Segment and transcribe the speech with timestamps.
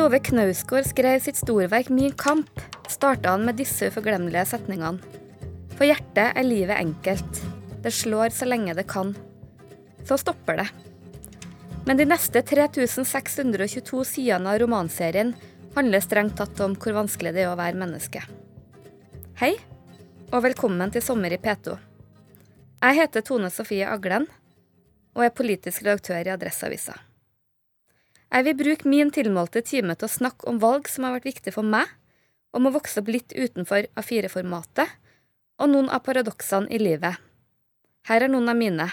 [0.00, 4.96] Karl Ove Knausgård skrev sitt storverk Min kamp, starta han med disse uforglemmelige setningene.
[5.74, 7.40] For hjertet er livet enkelt.
[7.84, 9.10] Det slår så lenge det kan.
[10.08, 10.66] Så stopper det.
[11.84, 15.34] Men de neste 3622 sidene av romanserien
[15.76, 18.24] handler strengt tatt om hvor vanskelig det er å være menneske.
[19.42, 19.52] Hei,
[20.32, 21.76] og velkommen til Sommer i P2.
[22.86, 24.24] Jeg heter Tone Sofie Aglen
[25.12, 26.96] og er politisk redaktør i Adresseavisa.
[28.30, 31.54] Jeg vil bruke min tilmålte time til å snakke om valg som har vært viktige
[31.56, 31.88] for meg,
[32.54, 34.86] om å vokse opp litt utenfor A4-formatet,
[35.60, 37.18] og noen av paradoksene i livet.
[38.06, 38.86] Her er noen av mine.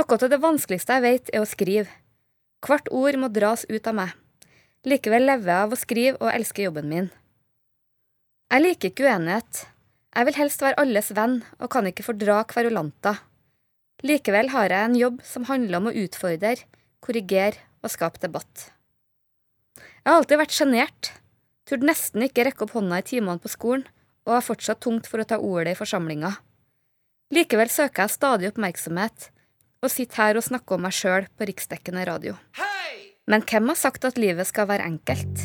[0.00, 1.92] Noe av det vanskeligste jeg vet, er å skrive.
[2.64, 4.16] Hvert ord må dras ut av meg.
[4.88, 7.10] Likevel lever jeg av å skrive og elsker jobben min.
[8.50, 9.66] Jeg liker ikke uenighet.
[10.16, 13.20] Jeg vil helst være alles venn og kan ikke fordra kverulanter.
[14.08, 16.56] Likevel har jeg en jobb som handler om å utfordre,
[17.04, 18.68] korrigere og skape debatt.
[19.76, 21.10] Jeg har alltid vært sjenert,
[21.68, 23.84] turde nesten ikke rekke opp hånda i timene på skolen,
[24.28, 26.34] og har fortsatt tungt for å ta ordet i forsamlinga.
[27.34, 29.30] Likevel søker jeg stadig oppmerksomhet,
[29.80, 32.36] og sitter her og snakker om meg sjøl på riksdekkende radio.
[33.30, 35.44] Men hvem har sagt at livet skal være enkelt?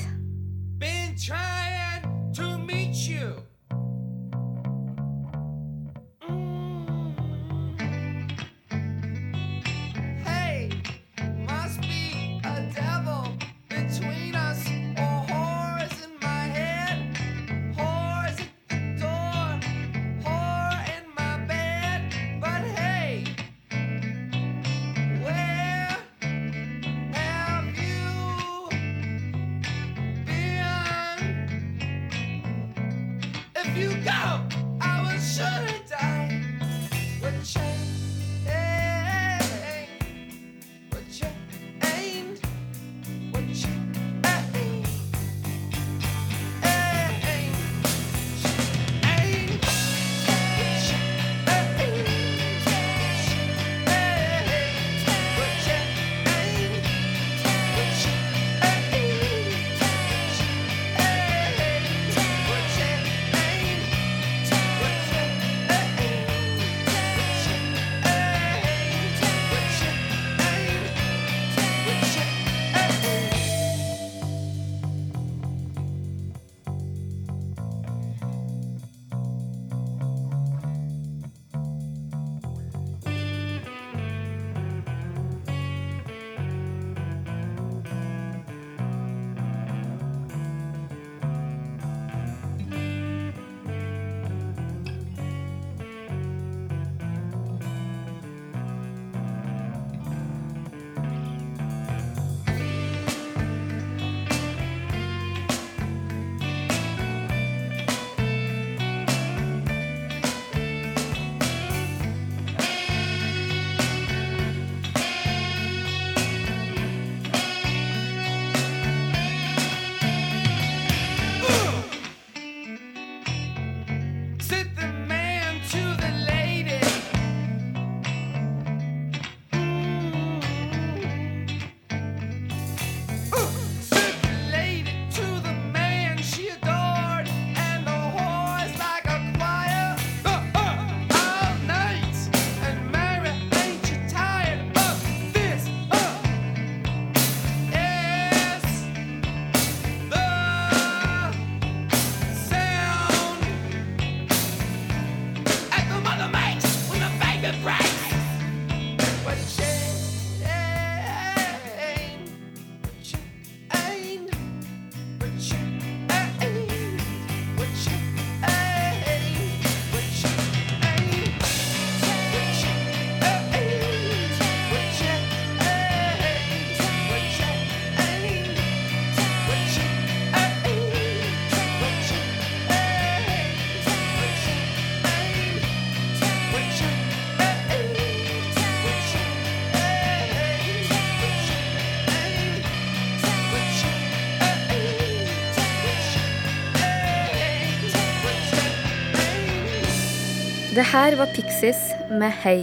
[200.86, 201.80] Det her var Pixies
[202.14, 202.60] med Hei.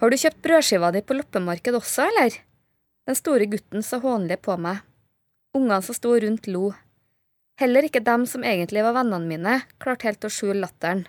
[0.00, 2.38] Har du kjøpt brødskiva di på loppemarked også, eller?
[3.04, 4.80] Den store gutten så hånlig på meg.
[5.52, 6.70] Ungene som sto rundt, lo.
[7.60, 11.02] Heller ikke dem som egentlig var vennene mine, klarte helt å skjule latteren.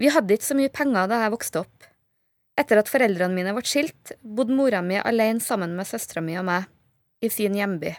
[0.00, 1.90] Vi hadde ikke så mye penger da jeg vokste opp.
[2.64, 6.48] Etter at foreldrene mine ble skilt, bodde mora mi alene sammen med søstera mi og
[6.48, 6.64] meg
[7.20, 7.92] i sin hjemby.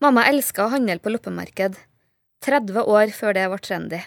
[0.00, 1.76] Mamma elska å handle på loppemarked,
[2.48, 4.02] 30 år før det ble trendy.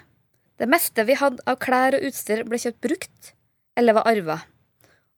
[0.56, 3.34] Det meste vi hadde av klær og utstyr, ble kjøpt brukt
[3.75, 4.38] eller var arva.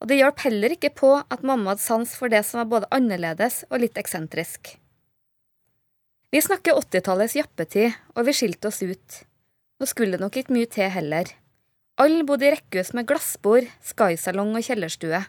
[0.02, 2.92] Og det hjalp heller ikke på at mamma hadde sans for det som var både
[2.94, 4.76] annerledes og litt eksentrisk.
[6.34, 9.22] Vi snakker 80-tallets jappetid, og vi skilte oss ut.
[9.80, 11.30] Nå skulle det nok ikke mye til heller.
[12.02, 15.22] Alle bodde i rekkehus med glassbord, skysalong og kjellerstue.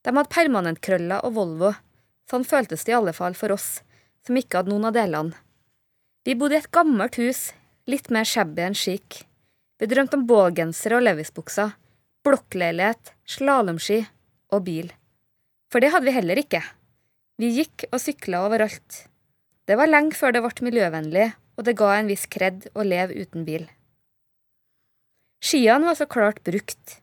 [0.00, 1.74] De hadde permanentkrøller og Volvo.
[2.30, 3.82] Sånn føltes det i alle fall for oss,
[4.26, 5.36] som ikke hadde noen av delene.
[6.26, 7.50] Vi bodde i et gammelt hus,
[7.90, 9.22] litt mer shabby enn chic.
[9.80, 11.72] Vi drømte om bålgensere og levisbukser,
[12.26, 14.02] blokkleilighet, slalåmski
[14.52, 14.90] og bil.
[15.72, 16.60] For det hadde vi heller ikke.
[17.40, 19.06] Vi gikk og sykla overalt.
[19.64, 23.16] Det var lenge før det ble miljøvennlig, og det ga en viss kred å leve
[23.16, 23.64] uten bil.
[25.40, 26.98] Skiene var så klart brukt.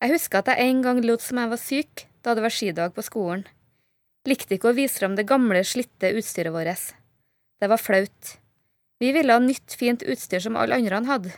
[0.00, 2.94] Jeg husker at jeg en gang lot som jeg var syk da det var skidag
[2.94, 3.42] på skolen.
[4.28, 6.92] Likte ikke å vise fram det gamle, slitte utstyret vårt.
[7.58, 8.34] Det var flaut.
[9.00, 11.32] Vi ville ha nytt, fint utstyr som alle andre hadde.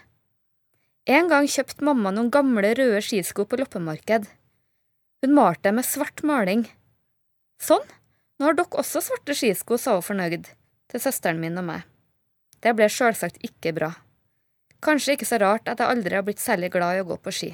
[1.11, 4.29] En gang kjøpte mamma noen gamle, røde skisko på loppemarked.
[5.23, 6.69] Hun malte dem med svart maling.
[7.63, 7.83] Sånn,
[8.39, 10.47] nå har dere også svarte skisko, sa hun fornøyd,
[10.91, 11.83] til søsteren min og meg.
[12.63, 13.91] Det ble sjølsagt ikke bra.
[14.83, 17.35] Kanskje ikke så rart at jeg aldri har blitt særlig glad i å gå på
[17.35, 17.51] ski.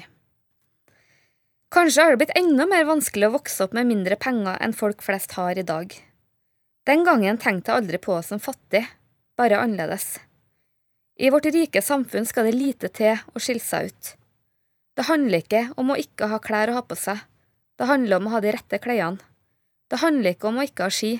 [1.73, 5.01] Kanskje har det blitt enda mer vanskelig å vokse opp med mindre penger enn folk
[5.05, 5.93] flest har i dag.
[6.89, 8.85] Den gangen tenkte jeg aldri på oss som fattig,
[9.37, 10.17] bare annerledes.
[11.19, 14.11] I vårt rike samfunn skal det lite til å skille seg ut.
[14.95, 17.19] Det handler ikke om å ikke ha klær å ha på seg,
[17.79, 19.19] det handler om å ha de rette klærne.
[19.91, 21.11] Det handler ikke om å ikke ha ski,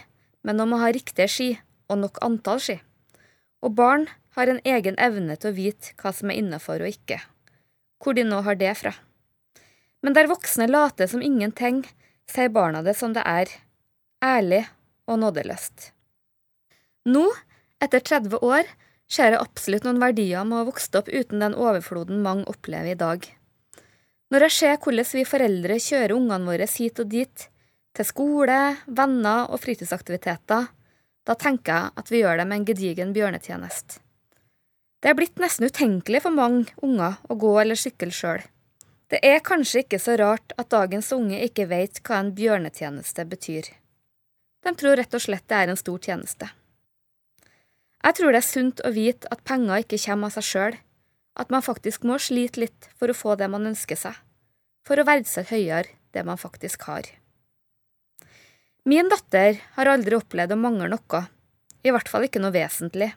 [0.47, 1.49] men om å ha riktige ski
[1.91, 2.77] og nok antall ski.
[3.63, 4.07] Og barn
[4.37, 7.19] har en egen evne til å vite hva som er innafor og ikke,
[7.99, 8.93] hvor de nå har det fra.
[9.99, 11.83] Men der voksne later som ingenting,
[12.29, 13.51] sier barna det som det er,
[14.23, 14.63] ærlig
[15.09, 15.89] og nådeløst.
[17.09, 17.25] Nå,
[17.83, 18.67] etter 30 år,
[19.09, 22.93] ser jeg absolutt noen verdier med å ha vokst opp uten den overfloden mange opplever
[22.93, 23.25] i dag.
[24.29, 27.47] Når jeg ser hvordan vi foreldre kjører ungene våre hit og dit,
[27.97, 30.69] til skole, venner og fritidsaktiviteter,
[31.25, 33.99] da tenker jeg at vi gjør dem en gedigen bjørnetjeneste.
[34.99, 38.41] Det er blitt nesten utenkelig for mange unger å gå eller sykle sjøl.
[39.09, 43.71] Det er kanskje ikke så rart at dagens unge ikke vet hva en bjørnetjeneste betyr.
[44.61, 46.49] De tror rett og slett det er en stor tjeneste.
[47.99, 50.77] Jeg tror det er sunt å vite at penger ikke kommer av seg sjøl,
[51.39, 54.15] at man faktisk må slite litt for å få det man ønsker seg,
[54.87, 57.07] for å verdsette høyere det man faktisk har.
[58.87, 61.23] Min datter har aldri opplevd å mangle noe,
[61.83, 63.11] i hvert fall ikke noe vesentlig.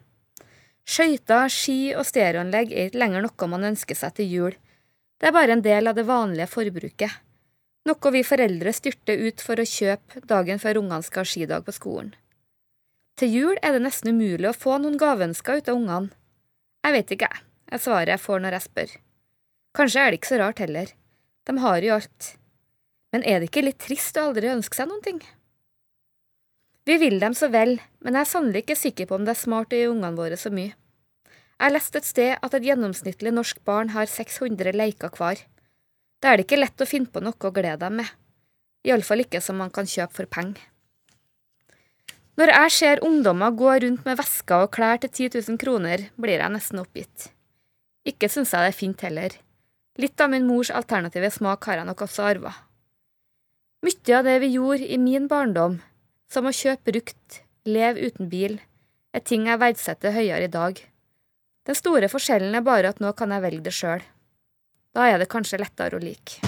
[0.83, 4.57] Skøyter, ski og stereoanlegg er ikke lenger noe man ønsker seg til jul,
[5.23, 7.21] det er bare en del av det vanlige forbruket,
[7.87, 11.75] noe vi foreldre styrter ut for å kjøpe dagen før ungene skal ha skidag på
[11.79, 12.11] skolen.
[13.21, 16.13] Til jul er det nesten umulig å få noen gaveønsker ut av ungene.
[16.83, 17.45] Jeg vet ikke, jeg,
[17.77, 18.95] er svaret jeg får når jeg spør.
[19.77, 20.89] Kanskje er det ikke så rart heller,
[21.47, 22.33] de har jo alt.
[23.13, 25.21] Men er det ikke litt trist å aldri ønske seg noen ting?
[26.89, 29.43] Vi vil dem så vel, men jeg er sannelig ikke sikker på om det er
[29.45, 30.75] smart å gi ungene våre så mye.
[31.63, 35.45] Jeg leste et sted at et gjennomsnittlig norsk barn har 600 leker hver.
[36.19, 38.11] Da er det ikke lett å finne på noe å glede dem med,
[38.83, 40.72] iallfall ikke som man kan kjøpe for penger.
[42.41, 46.41] Når jeg ser ungdommer gå rundt med vesker og klær til 10 000 kroner, blir
[46.41, 47.29] jeg nesten oppgitt.
[48.09, 49.35] Ikke synes jeg det er fint heller.
[50.01, 52.55] Litt av min mors alternative smak har jeg nok også arva.
[53.85, 55.81] Mye av det vi gjorde i min barndom,
[56.33, 58.57] som å kjøpe brukt, leve uten bil,
[59.13, 60.81] er ting jeg verdsetter høyere i dag.
[61.69, 64.01] Den store forskjellen er bare at nå kan jeg velge det sjøl.
[64.97, 66.41] Da er det kanskje lettere å like.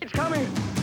[0.00, 0.75] It's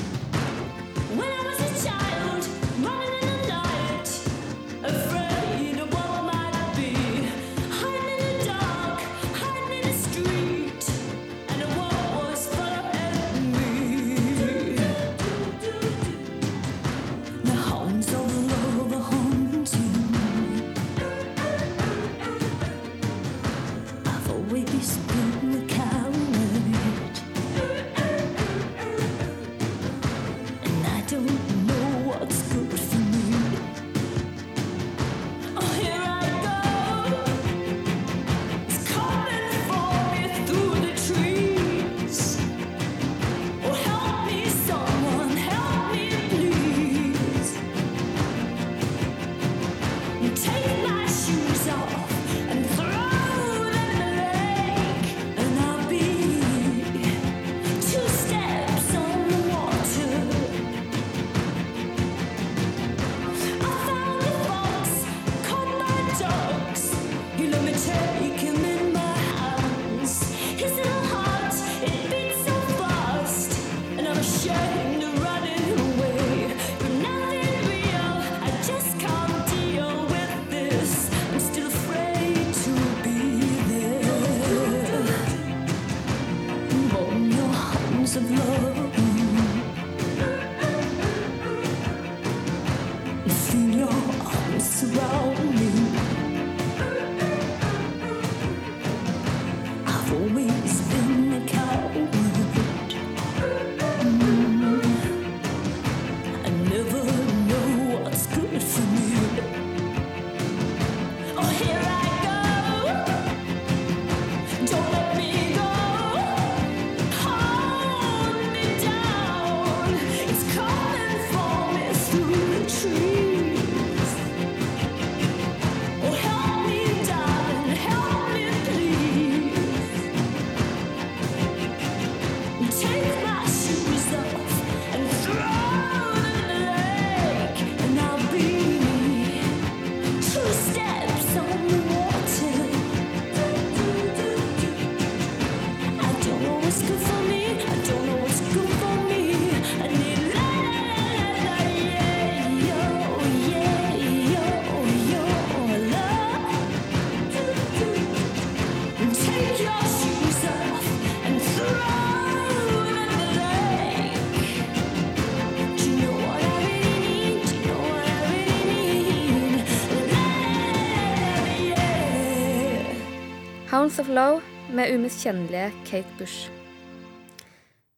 [173.84, 176.50] Hounds of Low med umiskjennelige Kate Bush.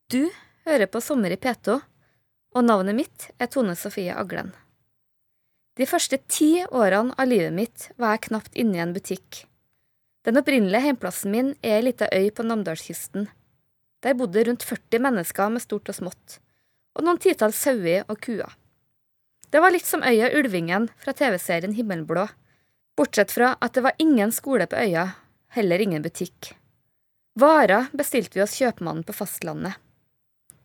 [0.10, 0.32] Du
[0.66, 1.76] hører på Sommer i P2,
[2.58, 4.48] og navnet mitt er Tone Sofie Aglen.
[5.78, 9.44] De første ti årene av livet mitt var jeg knapt inne i en butikk.
[10.26, 13.28] Den opprinnelige heimplassen min er ei lita øy på Namdalskysten.
[14.02, 16.40] Der bodde rundt 40 mennesker med stort og smått,
[16.98, 18.58] og noen titalls sauer og kuer.
[19.54, 22.26] Det var litt som øya Ulvingen fra TV-serien Himmelblå,
[22.98, 25.06] bortsett fra at det var ingen skole på øya
[25.56, 26.52] heller ingen butikk.
[27.40, 29.76] Varer bestilte vi hos kjøpmannen på fastlandet.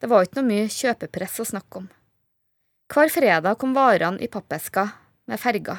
[0.01, 1.89] Det var ikke noe mye kjøpepress å snakke om.
[2.91, 4.95] Hver fredag kom varene i pappesker
[5.31, 5.77] med ferga.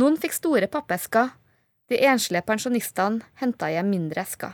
[0.00, 1.30] Noen fikk store pappesker,
[1.88, 4.52] de enslige pensjonistene henta hjem mindre esker.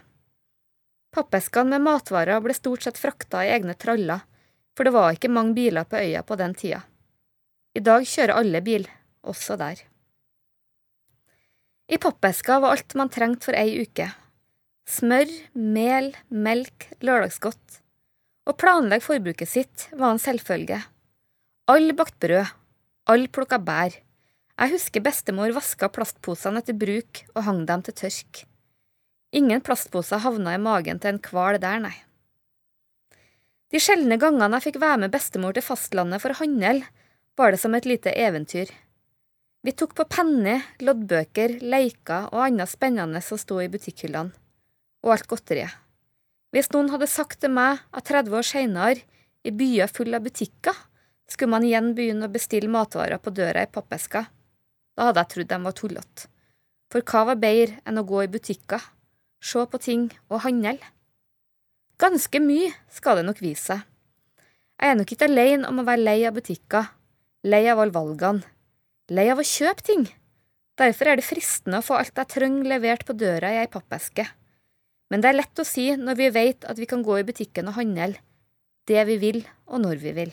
[1.14, 4.22] Pappeskene med matvarer ble stort sett frakta i egne traller,
[4.74, 6.82] for det var ikke mange biler på øya på den tida.
[7.74, 8.86] I dag kjører alle bil,
[9.22, 9.82] også der.
[11.88, 14.08] I pappeska var alt man trengte for ei uke.
[14.88, 17.80] Smør, mel, melk, lørdagsgodt.
[18.48, 20.80] Å planlegge forbruket sitt var en selvfølge.
[21.72, 22.50] Alle bakte brød.
[23.08, 23.92] Alle plukka bær.
[24.54, 28.44] Jeg husker bestemor vaska plastposene etter bruk og hang dem til tørk.
[29.34, 31.96] Ingen plastposer havna i magen til en hval der, nei.
[33.74, 36.86] De sjeldne gangene jeg fikk være med bestemor til fastlandet for å handle,
[37.34, 38.70] var det som et lite eventyr.
[39.64, 44.34] Vi tok på penner, loddbøker, leiker og annet spennende som sto i butikkhyllene,
[45.00, 45.72] og alt godteriet.
[46.52, 49.00] Hvis noen hadde sagt til meg at 30 år seinere,
[49.44, 50.76] i byer fulle av butikker,
[51.28, 54.28] skulle man igjen begynne å bestille matvarer på døra i pappesker,
[54.96, 56.28] da hadde jeg trodd de var tullete.
[56.92, 58.84] For hva var bedre enn å gå i butikker,
[59.40, 60.76] se på ting og handle?
[62.00, 63.88] Ganske mye skal det nok vise seg.
[64.76, 66.90] Jeg er nok ikke alene om å være lei av butikker,
[67.48, 68.53] lei av alle valgene
[69.12, 70.06] lei av å kjøpe ting.
[70.80, 74.26] Derfor er det fristende å få alt jeg trenger levert på døra i ei pappeske.
[75.12, 77.68] Men det er lett å si når vi vet at vi kan gå i butikken
[77.70, 78.16] og handle,
[78.88, 80.32] det vi vil og når vi vil.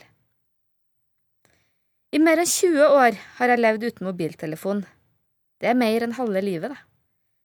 [2.12, 4.82] I mer enn 20 år har jeg levd uten mobiltelefon.
[5.62, 6.88] Det er mer enn halve livet, det.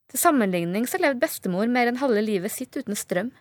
[0.07, 3.33] Til sammenligning så levde bestemor mer enn halve livet sitt uten strøm.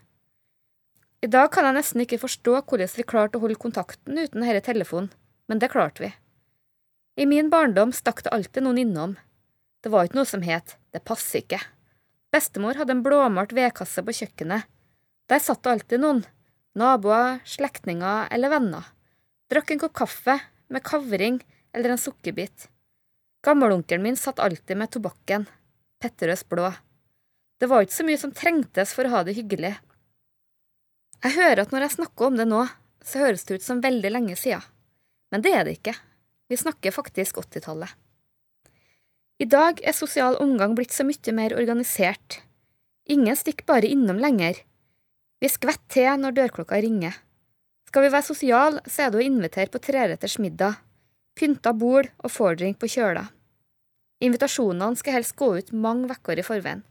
[1.22, 4.62] I dag kan jeg nesten ikke forstå hvordan vi klarte å holde kontakten uten denne
[4.66, 5.12] telefonen,
[5.50, 6.12] men det klarte vi.
[7.16, 9.16] I min barndom stakk det alltid noen innom.
[9.84, 11.62] Det var ikke noe som het det passer ikke.
[12.34, 14.66] Bestemor hadde en blåmalt vedkasse på kjøkkenet.
[15.32, 16.24] Der satt det alltid noen,
[16.76, 18.90] naboer, slektninger eller venner.
[19.52, 21.40] Drakk en kopp kaffe med kavring
[21.76, 22.68] eller en sukkerbit.
[23.46, 25.46] Gammelonkelen min satt alltid med tobakken,
[26.02, 26.72] Petterøes blå.
[27.60, 29.76] Det var ikke så mye som trengtes for å ha det hyggelig.
[31.24, 32.66] Jeg hører at når jeg snakker om det nå,
[33.06, 34.66] så høres det ut som veldig lenge siden,
[35.32, 35.96] men det er det ikke.
[36.48, 37.90] Vi snakker faktisk 80-tallet.
[39.38, 42.40] I dag er sosial omgang blitt så mye mer organisert.
[43.10, 44.62] Ingen stikker bare innom lenger.
[45.42, 47.18] Vi skvetter til når dørklokka ringer.
[47.90, 50.78] Skal vi være sosiale, så er det å invitere på treretters middag,
[51.36, 53.26] pynta bord og fordring på kjøla.
[54.24, 56.86] Invitasjonene skal helst gå ut mange uker i forveien.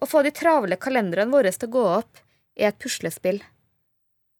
[0.00, 2.18] Å få de travle kalenderne våre til å gå opp
[2.56, 3.40] er et puslespill.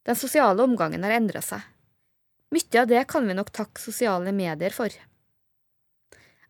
[0.04, 1.62] Den sosiale omgangen har endra seg.
[2.54, 4.92] Mye av det kan vi nok takke sosiale medier for.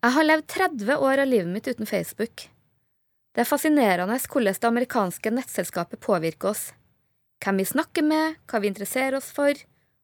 [0.05, 2.51] Jeg har levd 30 år av livet mitt uten Facebook.
[3.33, 6.73] Det er fascinerende hvordan det amerikanske nettselskapet påvirker oss.
[7.45, 9.53] hvem vi snakker med, hva vi interesserer oss for,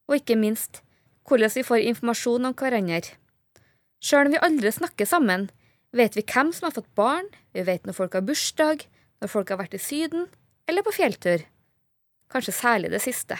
[0.08, 0.82] og ikke minst
[1.28, 3.14] hvordan vi får informasjon om hverandre.
[4.00, 5.50] Sjøl om vi aldri snakker sammen,
[5.92, 8.84] vet vi hvem som har fått barn, vi vet når folk har bursdag,
[9.20, 10.28] når folk har vært i Syden
[10.66, 11.44] eller på fjelltur.
[12.32, 13.36] Kanskje særlig det siste.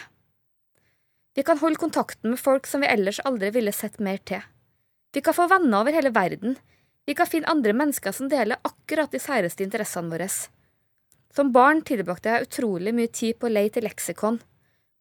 [1.36, 4.42] Vi kan holde kontakten med folk som vi ellers aldri ville sett mer til.
[5.14, 6.56] Vi kan få venner over hele verden.
[7.06, 10.28] Vi kan finne andre mennesker som deler akkurat de særeste interessene våre.
[11.34, 14.40] Som barn tilbrakte jeg utrolig mye tid på å leie til leksikon.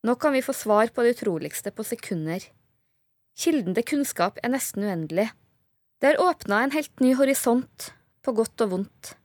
[0.06, 2.46] Nå kan vi få svar på det utroligste på sekunder.
[3.40, 5.30] Kilden til kunnskap er nesten uendelig.
[6.00, 7.90] Det har åpna en helt ny horisont,
[8.24, 9.16] på godt og vondt.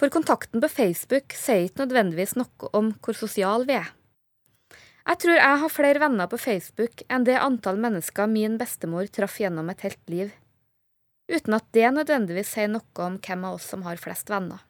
[0.00, 3.88] For kontakten på Facebook sier ikke nødvendigvis noe om hvor sosial vi er.
[5.08, 9.38] Jeg tror jeg har flere venner på Facebook enn det antall mennesker min bestemor traff
[9.40, 10.34] gjennom et helt liv,
[11.30, 14.60] uten at det nødvendigvis sier noe om hvem av oss som har flest venner.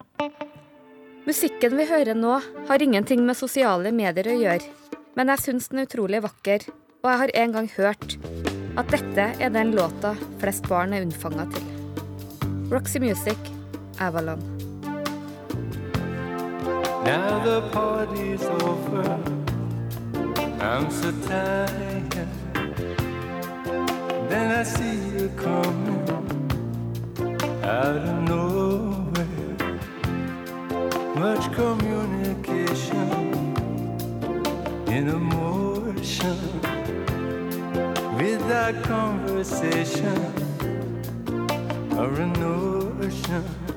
[1.26, 4.70] Musikken vi hører nå, har ingenting med sosiale medier å gjøre,
[5.18, 6.64] men jeg syns den er utrolig vakker,
[7.02, 8.16] og jeg har en gang hørt
[8.78, 11.66] at dette er den låta flest barn er unnfanga til.
[12.70, 13.50] Roxy Music,
[13.98, 14.40] Avalon.
[17.04, 19.39] Now the party's over.
[20.62, 22.10] I'm so tired.
[24.28, 26.06] Then I see you coming
[27.64, 29.56] out of nowhere.
[31.16, 33.08] Much communication
[34.86, 36.38] in emotion
[38.18, 40.18] without conversation
[41.96, 43.69] or a notion.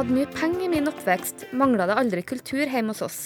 [0.00, 3.18] Hadde mye penger i min oppvekst, mangla det aldri kultur hjemme hos oss.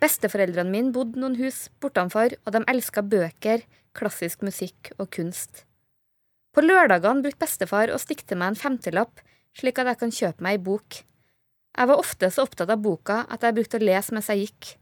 [0.00, 5.66] Besteforeldrene mine bodde noen hus bortenfor, og de elska bøker, klassisk musikk og kunst.
[6.56, 9.20] På lørdagene brukte bestefar å stikke til meg en femtilapp,
[9.52, 11.02] slik at jeg kan kjøpe meg ei bok.
[11.76, 14.74] Jeg var ofte så opptatt av boka at jeg brukte å lese mens jeg gikk.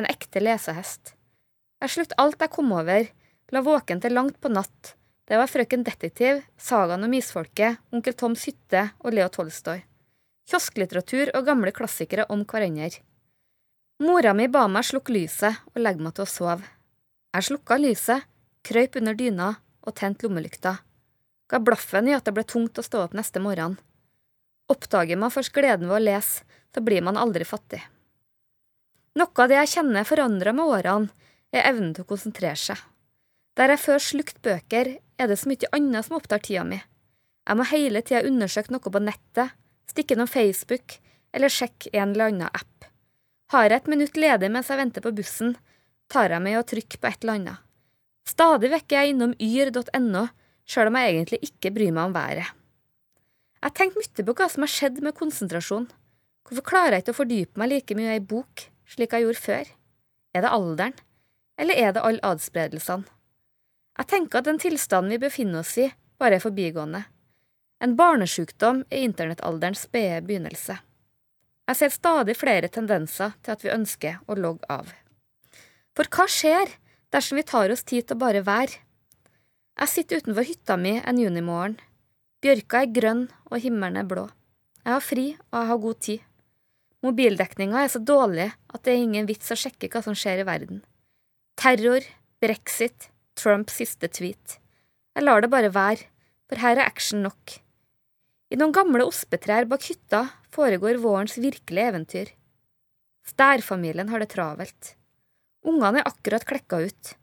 [0.00, 1.12] En ekte lesehest.
[1.84, 3.10] Jeg sluttet alt jeg kom over,
[3.52, 4.94] la våken til langt på natt.
[5.28, 9.84] Det var Frøken Detektiv, Sagaen om isfolket, Onkel Toms hytte og Leo Tolstoy
[10.50, 13.00] kiosklitteratur og gamle klassikere om hverandre.
[14.04, 16.66] Mora mi ba meg slukke lyset og legge meg til å sove.
[17.34, 18.26] Jeg slukka lyset,
[18.66, 19.54] krøyp under dyna
[19.84, 20.76] og tente lommelykta.
[21.50, 23.76] Ga blaffen i at det ble tungt å stå opp neste morgen.
[24.70, 27.82] Oppdager man først gleden ved å lese, så blir man aldri fattig.
[29.14, 31.12] Noe av det jeg kjenner forandra med årene,
[31.54, 32.80] er evnen til å konsentrere seg.
[33.54, 36.80] Der jeg før slukte bøker, er det så mye annet som opptar tida mi.
[37.46, 39.54] Jeg må hele tida undersøke noe på nettet,
[39.90, 40.98] stikke innom Facebook
[41.34, 42.88] eller sjekk en eller annen app.
[43.52, 45.54] Har jeg et minutt ledig mens jeg venter på bussen,
[46.10, 47.62] tar jeg meg og trykker på et eller annet.
[48.24, 50.28] Stadig vekk er jeg innom yr.no,
[50.64, 52.52] sjøl om jeg egentlig ikke bryr meg om været.
[53.64, 55.88] Jeg tenkte mye på hva som har skjedd med konsentrasjon.
[56.44, 59.40] Hvorfor klarer jeg ikke å fordype meg like mye i ei bok, slik jeg gjorde
[59.40, 59.70] før?
[60.36, 60.96] Er det alderen,
[61.60, 63.08] eller er det alle adspredelsene?
[63.94, 65.86] Jeg tenker at den tilstanden vi befinner oss i,
[66.18, 67.04] bare er forbigående.
[67.84, 70.78] En barnesjukdom er internettalderens spede begynnelse.
[71.68, 74.88] Jeg ser stadig flere tendenser til at vi ønsker å logge av.
[75.96, 76.72] For hva skjer
[77.12, 78.80] dersom vi tar oss tid til å bare være?
[79.80, 81.76] Jeg sitter utenfor hytta mi en junimorgen.
[82.44, 84.28] Bjørka er grønn og himmelen er blå.
[84.84, 86.24] Jeg har fri og jeg har god tid.
[87.04, 90.48] Mobildekninga er så dårlig at det er ingen vits å sjekke hva som skjer i
[90.48, 90.80] verden.
[91.60, 92.04] Terror,
[92.40, 94.58] brexit, Trumps siste tweet.
[95.16, 96.08] Jeg lar det bare være,
[96.48, 97.58] for her er action nok.
[98.52, 102.32] I noen gamle ospetrær bak hytta foregår vårens virkelige eventyr.
[103.24, 104.94] Stærfamilien har det travelt.
[105.64, 107.14] Ungene er akkurat klekka ut.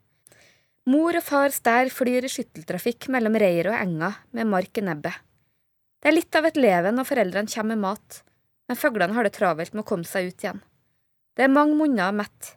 [0.90, 5.14] Mor og far Stær flyr i skytteltrafikk mellom reiret og enger med mark i nebbet.
[6.02, 8.16] Det er litt av et leven når foreldrene kommer med mat,
[8.66, 10.58] men fuglene har det travelt med å komme seg ut igjen.
[11.38, 12.56] Det er mange munner mett.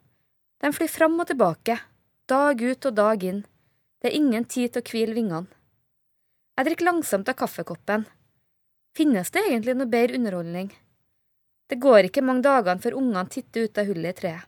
[0.58, 1.78] De flyr fram og tilbake,
[2.25, 3.43] dag ut og dag inn.
[4.01, 5.54] Det er ingen tid til å hvile vingene.
[6.58, 8.08] Jeg drikker langsomt av kaffekoppen.
[8.95, 10.69] Finnes det egentlig noe bedre underholdning?
[11.67, 14.45] Det går ikke mange dagene før ungene titter ut av hullet i treet.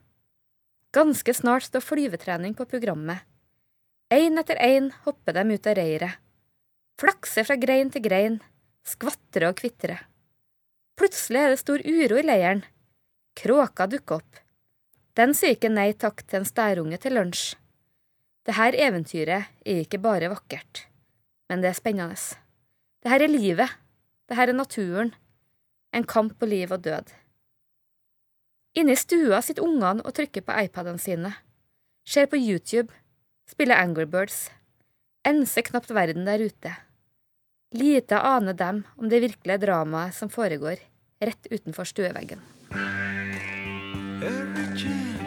[0.96, 3.26] Ganske snart står flyvetrening på programmet.
[4.14, 6.22] Én etter én hopper de ut av reiret.
[6.98, 8.38] Flakser fra grein til grein,
[8.88, 10.00] skvatrer og kvitrer.
[10.98, 12.64] Plutselig er det stor uro i leiren.
[13.38, 14.40] Kråka dukker opp.
[15.18, 17.58] Den sier ikke nei takk til en stærunge til lunsj.
[18.48, 20.86] Dette eventyret er ikke bare vakkert,
[21.52, 22.16] men det er spennende.
[23.04, 23.76] Dette er livet.
[24.28, 25.14] Dette er naturen.
[25.96, 27.14] En kamp på liv og død.
[28.78, 31.32] Inne i stua sitter ungene og trykker på iPadene sine,
[32.06, 32.94] ser på YouTube,
[33.50, 34.52] spiller Angry Birds,
[35.26, 36.76] enser knapt verden der ute.
[37.74, 40.84] Lite aner dem om det virkelige dramaet som foregår
[41.24, 42.44] rett utenfor stueveggen.
[44.28, 45.27] Every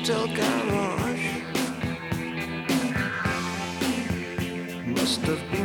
[0.00, 1.42] Hotel garage
[4.86, 5.59] must have been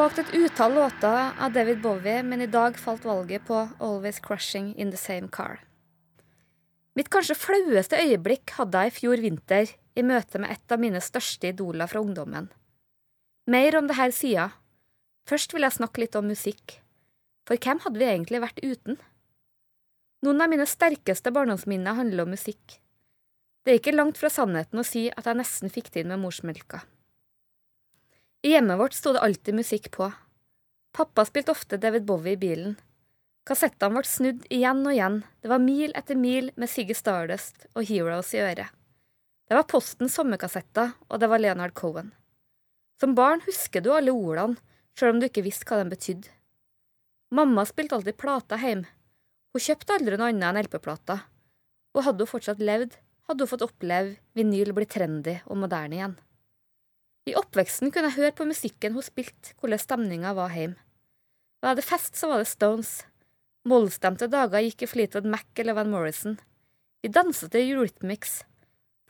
[0.00, 4.70] valgt et utall låter av David Bowie, men i dag falt valget på Always Crushing
[4.80, 5.58] In The Same Car.
[6.96, 11.02] Mitt kanskje flaueste øyeblikk hadde jeg i fjor vinter i møte med et av mine
[11.04, 12.48] største idoler fra ungdommen.
[13.50, 14.46] Mer om det her sida.
[15.28, 16.78] Først vil jeg snakke litt om musikk.
[17.44, 18.96] For hvem hadde vi egentlig vært uten?
[20.24, 22.78] Noen av mine sterkeste barndomsminner handler om musikk.
[23.66, 26.24] Det er ikke langt fra sannheten å si at jeg nesten fikk det inn med
[26.24, 26.86] morsmelka.
[28.42, 30.12] I hjemmet vårt sto det alltid musikk på.
[30.96, 32.76] Pappa spilte ofte David Bowie i bilen.
[33.44, 37.84] Kassettene ble snudd igjen og igjen, det var mil etter mil med Siggy Stardust og
[37.88, 38.72] Heroes i øret.
[39.48, 42.12] Det var Postens sommerkassetter, og det var Leonard Cohen.
[43.00, 44.56] Som barn husker du alle ordene,
[44.96, 46.32] sjøl om du ikke visste hva de betydde.
[47.34, 48.88] Mamma spilte alltid plater hjemme,
[49.50, 51.22] hun kjøpte aldri noe annet enn LP-plater,
[51.96, 56.18] og hadde hun fortsatt levd, hadde hun fått oppleve vinyl bli trendy og moderne igjen.
[57.30, 60.80] I oppveksten kunne jeg høre på musikken hun spilte, hvordan stemninga var hjemme.
[61.62, 63.04] Var det fest, så var det Stones.
[63.68, 66.38] Mollstemte dager gikk i Fleetwood Mac eller Van Morrison.
[67.04, 68.40] Vi danset til Eurythmics.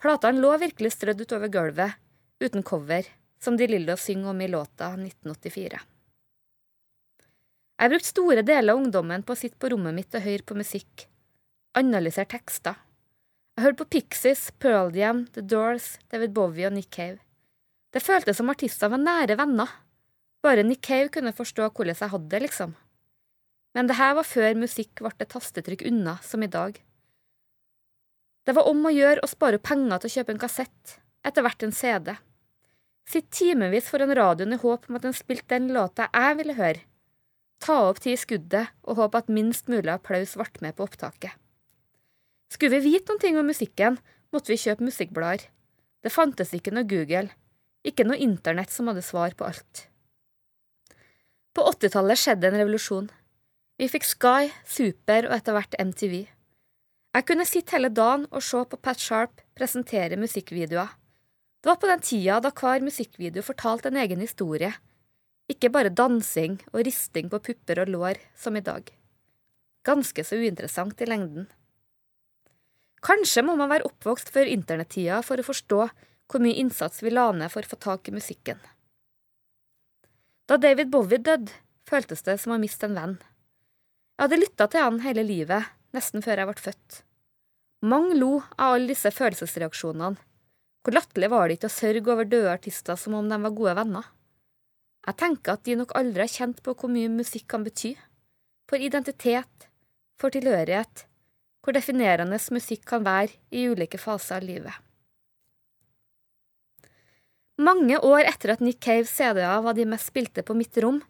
[0.03, 1.95] Platene lå virkelig strødd utover gulvet,
[2.43, 3.07] uten cover,
[3.41, 5.79] som De Lillo synger om i låta 1984.
[7.81, 10.59] Jeg brukte store deler av ungdommen på å sitte på rommet mitt og høre på
[10.59, 11.07] musikk,
[11.79, 12.77] analysere tekster.
[13.57, 17.17] Jeg hørte på Pixies, Pearl Jam, The Doors, David Bowie og Nick Cave.
[17.91, 19.71] Det føltes som artistene var nære venner.
[20.41, 22.75] Bare Nick Cave kunne forstå hvordan jeg hadde det, liksom.
[23.75, 26.79] Men det her var før musikk ble et tastetrykk unna, som i dag.
[28.47, 31.63] Det var om å gjøre å spare penger til å kjøpe en kassett, etter hvert
[31.63, 32.15] en CD.
[33.07, 36.85] Sitt timevis foran radioen i håp om at den spilte den låta jeg ville høre
[37.61, 41.33] ta opp tid i skuddet og håpe at minst mulig applaus ble med på opptaket.
[42.51, 43.99] Skulle vi vite noe om musikken,
[44.33, 45.45] måtte vi kjøpe musikkblader.
[46.01, 47.29] Det fantes ikke noe Google,
[47.87, 49.87] ikke noe internett som hadde svar på alt.
[51.55, 53.09] På 80-tallet skjedde en revolusjon.
[53.81, 56.15] Vi fikk Sky, Super og etter hvert MTV.
[57.11, 60.93] Jeg kunne sitte hele dagen og se på Pat Sharp presentere musikkvideoer.
[61.61, 64.71] Det var på den tida da hver musikkvideo fortalte en egen historie,
[65.51, 68.87] ikke bare dansing og risting på pupper og lår, som i dag.
[69.85, 71.49] Ganske så uinteressant i lengden.
[73.01, 75.81] Kanskje må man være oppvokst før internettida for å forstå
[76.31, 78.59] hvor mye innsats vi la ned for å få tak i musikken.
[80.47, 81.51] Da David Bowie døde,
[81.87, 83.15] føltes det som å miste en venn.
[84.15, 87.01] Jeg hadde lytta til han hele livet, nesten før jeg ble født.
[87.91, 90.19] Mange lo av alle disse følelsesreaksjonene.
[90.81, 93.75] Hvor latterlig var det ikke å sørge over døde artister som om de var gode
[93.77, 94.05] venner?
[95.05, 97.95] Jeg tenker at de nok aldri har kjent på hvor mye musikk kan bety.
[98.69, 99.67] For identitet,
[100.21, 101.05] for tilhørighet,
[101.61, 104.90] hvor definerende musikk kan være i ulike faser av livet.
[107.61, 111.01] Mange år etter at Nick Caves CD-er var de mest spilte på mitt rom,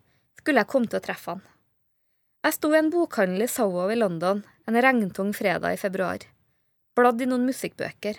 [0.42, 1.44] skulle jeg komme til å treffe han.
[2.44, 6.26] Jeg sto i en bokhandel i Soho i London en regntung fredag i februar,
[6.98, 8.18] bladd i noen musikkbøker.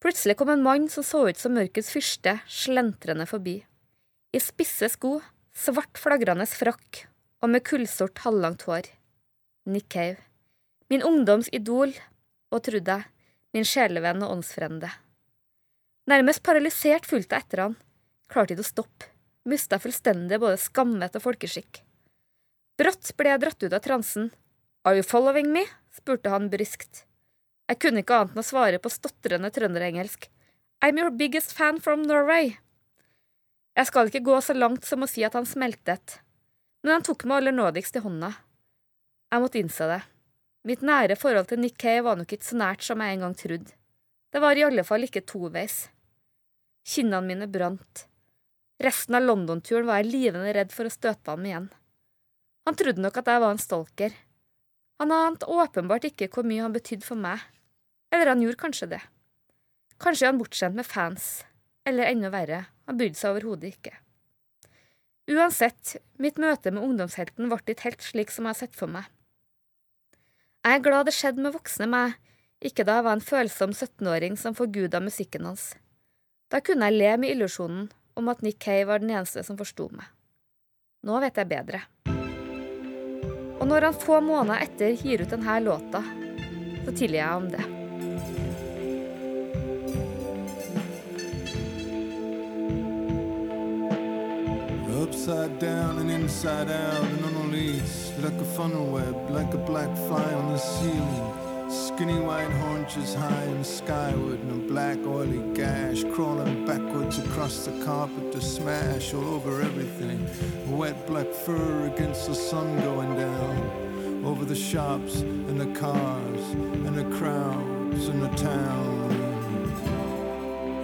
[0.00, 3.58] Plutselig kom en mann som så ut som mørkets fyrste, slentrende forbi
[4.32, 5.18] i spisse sko,
[5.50, 7.04] svart flagrende frakk
[7.42, 8.86] og med kullsort, halvlangt hår.
[9.66, 10.20] Nick Cave.
[10.90, 11.92] Min ungdoms idol,
[12.50, 13.08] og trodde jeg,
[13.54, 14.90] min sjelevenn og åndsfrende.
[16.10, 17.74] Nærmest paralysert fulgte jeg etter han,
[18.32, 19.10] klarte ikke å stoppe,
[19.46, 21.84] mista fullstendig både skammet og folkeskikk.
[22.80, 24.30] Brått ble jeg dratt ut av transen.
[24.88, 25.66] Are you following me?
[25.94, 27.04] spurte han bryskt.
[27.70, 30.26] Jeg kunne ikke annet enn å svare på stotrende trønderengelsk.
[30.82, 32.56] I'm your biggest fan from Norway.
[33.78, 36.16] Jeg skal ikke gå så langt som å si at han smeltet,
[36.82, 38.32] men han tok meg aller nådigst i hånda.
[39.30, 40.00] Jeg måtte innse det.
[40.66, 43.38] Mitt nære forhold til Nick Kay var nok ikke så nært som jeg en gang
[43.38, 43.78] trodde.
[44.32, 45.84] Det var i alle fall ikke toveis.
[46.90, 48.06] Kinnene mine brant.
[48.82, 51.68] Resten av London-turen var jeg livende redd for å støte ham igjen.
[52.66, 54.14] Han trodde nok at jeg var en stalker.
[54.98, 57.44] Han ante åpenbart ikke hvor mye han betydde for meg.
[58.10, 59.00] Eller han gjorde kanskje det.
[60.02, 61.28] Kanskje han bortskjemt med fans.
[61.86, 63.92] Eller enda verre, han brydde seg overhodet ikke.
[65.30, 69.06] Uansett, mitt møte med ungdomshelten ble ikke helt slik som jeg har sett for meg.
[70.66, 72.18] Jeg er glad det skjedde med voksne meg,
[72.58, 75.70] ikke da jeg var en følsom 17-åring som forguda musikken hans.
[76.50, 77.84] Da kunne jeg le med illusjonen
[78.18, 80.08] om at Nick Kay var den eneste som forsto meg.
[81.06, 81.84] Nå vet jeg bedre.
[83.60, 86.02] Og når han få måneder etter gir ut denne låta,
[86.84, 87.66] så tilgir jeg ham det.
[95.00, 99.58] upside down and inside out and on the leash, like a funnel web, like a
[99.58, 101.39] black fly on the ceiling.
[101.70, 107.84] Skinny white haunches high and skyward, and a black oily gash crawling backwards across the
[107.84, 110.26] carpet to smash all over everything.
[110.76, 116.96] Wet black fur against the sun going down, over the shops and the cars and
[116.96, 119.10] the crowds and the town.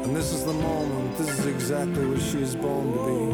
[0.05, 3.27] And this is the moment, this is exactly what she is born to be.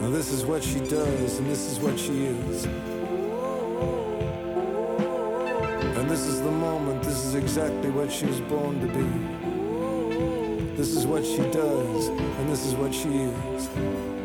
[0.00, 2.66] Now, this is what she does, and this is what she is.
[6.16, 10.74] This is the moment, this is exactly what she was born to be.
[10.74, 14.15] This is what she does, and this is what she is.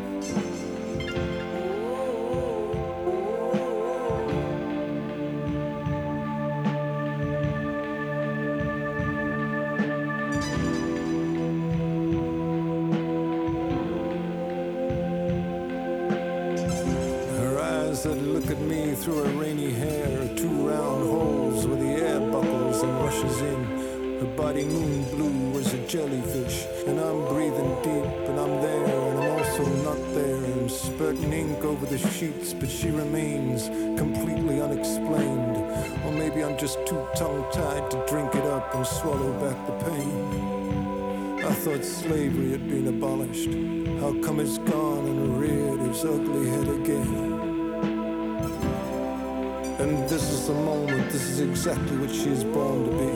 [51.42, 53.06] Exactly what she is born to be.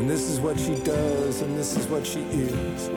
[0.00, 2.88] And this is what she does, and this is what she is.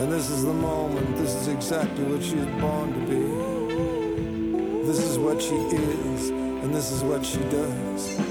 [0.00, 4.86] And this is the moment, this is exactly what she is born to be.
[4.86, 8.29] This is what she is, and this is what she does.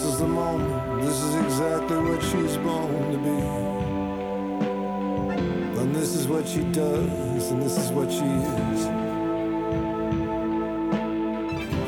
[0.00, 3.38] This is the moment, this is exactly what she's born to be.
[5.78, 8.86] And this is what she does, and this is what she is.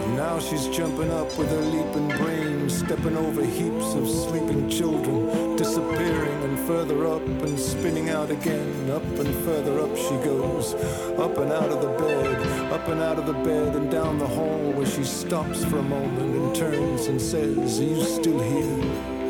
[0.05, 5.57] And now she's jumping up with her leaping brain, stepping over heaps of sleeping children,
[5.57, 8.91] disappearing and further up and spinning out again.
[8.91, 10.75] Up and further up she goes,
[11.19, 14.27] up and out of the bed, up and out of the bed and down the
[14.27, 18.83] hall where she stops for a moment turns and says, Are you still here?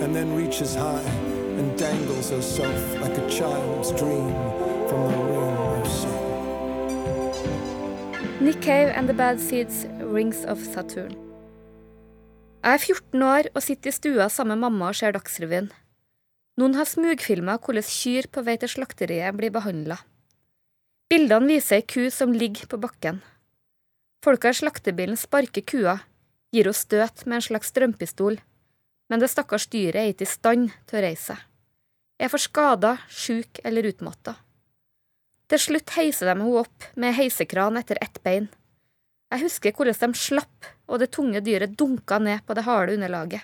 [0.03, 1.11] And then reaches high
[1.59, 4.35] and dangles herself like a child's dream
[4.89, 6.19] from the ring of sin.
[8.41, 11.15] Nick Cave and The Bad Seeds, Rings of Saturn.
[12.63, 15.73] Jeg er 14 år og sitter i stua sammen med mamma og ser Dagsrevyen.
[16.59, 19.97] Noen har smugfilma hvordan kyr på vei til slakteriet blir behandla.
[21.11, 23.19] Bildene viser ei ku som ligger på bakken.
[24.23, 25.97] Folka i slaktebilen sparker kua,
[26.53, 28.39] gir hun støt med en slags strømpistol,
[29.11, 31.49] men det stakkars dyret er ikke i stand til å reise seg.
[32.23, 34.37] Er for skada, sjuk eller utmatta.
[35.51, 38.47] Til slutt heiser de henne opp med heisekran etter ett bein.
[39.33, 43.43] Jeg husker hvordan de slapp, og det tunge dyret dunka ned på det harde underlaget.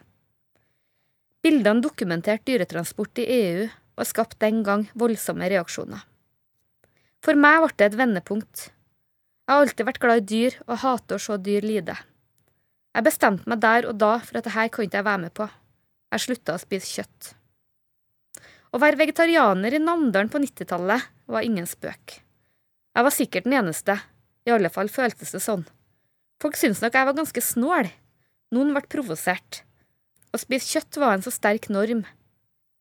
[1.45, 3.67] Bildene dokumenterte dyretransport i EU
[3.99, 6.01] og skapte den gang voldsomme reaksjoner.
[7.25, 8.69] For meg ble det et vendepunkt.
[9.49, 11.97] Jeg har alltid vært glad i dyr og hater å se dyr lide.
[12.97, 15.49] Jeg bestemte meg der og da for at dette kan ikke jeg være med på.
[16.13, 17.33] Jeg slutta å spise kjøtt.
[18.73, 22.19] Å være vegetarianer i Namdalen på 90-tallet var ingen spøk.
[22.97, 23.97] Jeg var sikkert den eneste,
[24.49, 25.65] i alle fall føltes det sånn.
[26.43, 27.89] Folk syntes nok jeg var ganske snål.
[28.55, 29.63] Noen ble provosert.
[30.33, 32.05] Å spise kjøtt var en så sterk norm.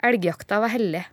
[0.04, 1.04] Elgjakta var hellig.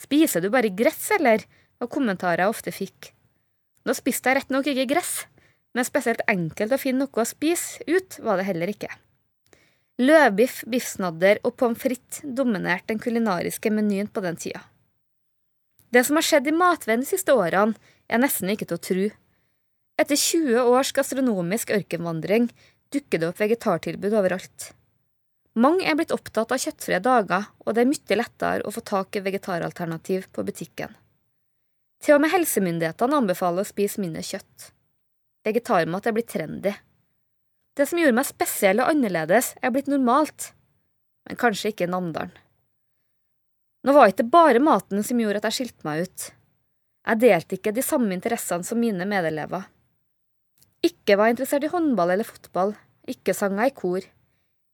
[0.00, 1.44] Spiser du bare gress, eller?
[1.80, 3.12] var kommentarer jeg ofte fikk.
[3.88, 5.14] Nå spiste jeg rett nok ikke gress,
[5.76, 8.90] men spesielt enkelt å finne noe å spise ut var det heller ikke.
[10.00, 14.62] Løvbiff, biffsnadder og pommes frites dominerte den kulinariske menyen på den tida.
[15.90, 17.76] Det som har skjedd i matveien de siste årene,
[18.08, 19.06] er nesten ikke til å tro.
[20.00, 22.48] Etter 20 års gastronomisk ørkenvandring
[22.94, 24.70] dukker det opp vegetartilbud overalt.
[25.60, 29.18] Mange er blitt opptatt av kjøttfrie dager, og det er mye lettere å få tak
[29.18, 30.94] i vegetaralternativ på butikken.
[32.00, 34.70] Til og med helsemyndighetene anbefaler å spise mindre kjøtt.
[35.46, 36.72] Vegetarmat er blitt trendy.
[37.76, 40.50] Det som gjorde meg spesiell og annerledes, er blitt normalt,
[41.24, 42.34] men kanskje ikke Namdalen.
[43.86, 46.26] Nå var det ikke bare maten som gjorde at jeg skilte meg ut.
[47.08, 49.64] Jeg delte ikke de samme interessene som mine medelever.
[50.84, 52.74] Ikke var jeg interessert i håndball eller fotball,
[53.08, 54.04] ikke sang jeg i kor.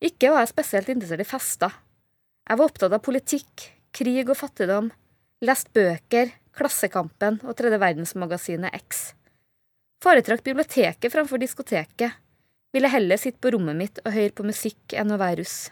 [0.02, 1.76] Ikke var jeg spesielt interessert i fester.
[2.46, 4.90] Jeg var opptatt av politikk, krig og fattigdom,
[5.46, 9.10] lest bøker, Klassekampen og Tredje verdensmagasinet X.
[10.02, 12.12] Foretrakk biblioteket framfor diskoteket,
[12.72, 15.70] ville heller sitte på rommet mitt og høre på musikk enn å være russ.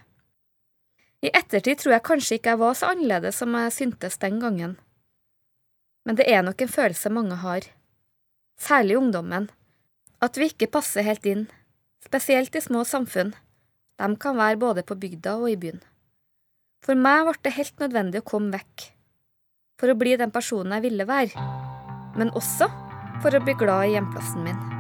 [1.25, 4.77] I ettertid tror jeg kanskje ikke jeg var så annerledes som jeg syntes den gangen.
[6.05, 7.69] Men det er nok en følelse mange har,
[8.61, 9.49] særlig ungdommen,
[10.25, 11.47] at vi ikke passer helt inn,
[12.05, 13.33] spesielt i små samfunn.
[14.01, 15.81] De kan være både på bygda og i byen.
[16.85, 18.89] For meg ble det helt nødvendig å komme vekk,
[19.81, 21.49] for å bli den personen jeg ville være,
[22.21, 22.69] men også
[23.23, 24.74] for å bli glad i hjemplassen min.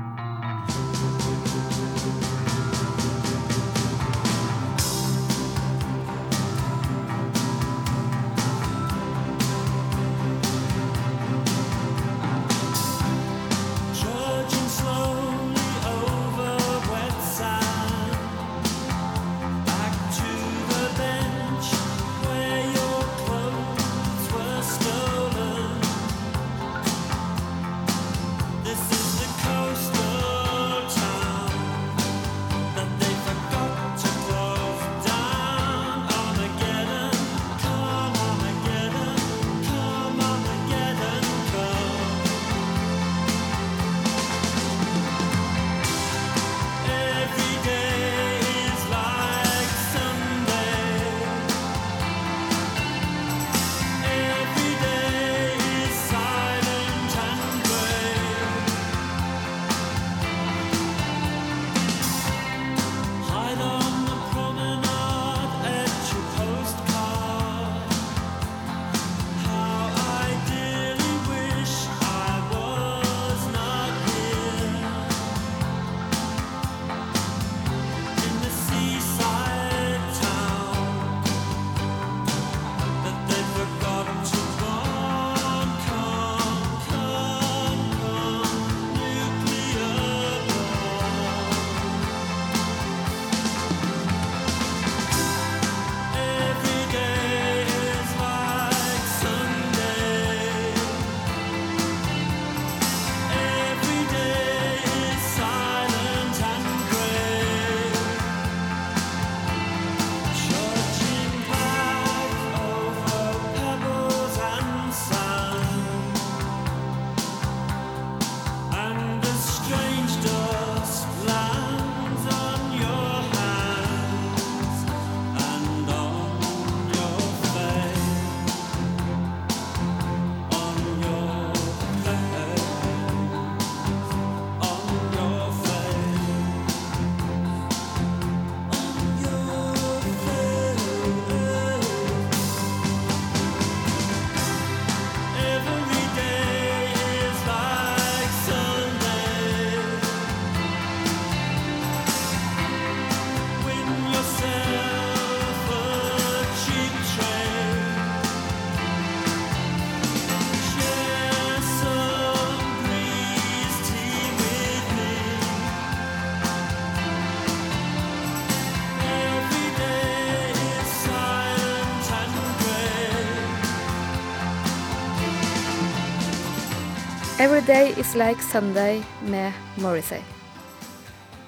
[177.65, 180.21] Every Day Is Like Sunday med Morrissey.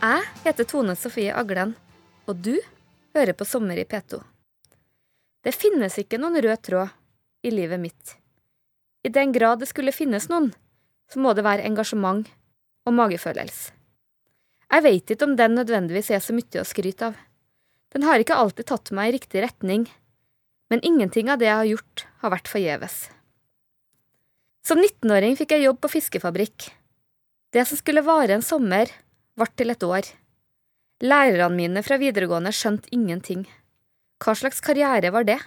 [0.01, 1.75] Jeg heter Tone Sofie Aglen,
[2.25, 2.55] og du
[3.13, 4.23] hører på Sommer i P2.
[5.45, 6.95] Det finnes ikke noen rød tråd
[7.45, 8.15] i livet mitt.
[9.05, 10.55] I den grad det skulle finnes noen,
[11.13, 12.31] så må det være engasjement
[12.89, 13.75] og magefølelse.
[14.73, 17.19] Jeg veit ikke om den nødvendigvis er så mye å skryte av.
[17.93, 19.85] Den har ikke alltid tatt meg i riktig retning,
[20.73, 23.03] men ingenting av det jeg har gjort, har vært forgjeves.
[24.67, 26.73] Som 19-åring fikk jeg jobb på fiskefabrikk.
[27.55, 28.91] Det som skulle vare en sommer,
[29.39, 30.09] ble til et år.
[31.07, 33.45] Lærerne mine fra videregående skjønte ingenting.
[34.19, 35.39] Hva slags karriere var det?